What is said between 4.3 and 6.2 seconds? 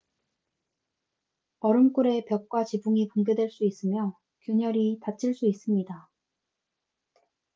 균열이 닫힐 수 있습니다